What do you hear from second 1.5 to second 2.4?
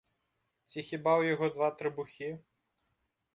два трыбухі?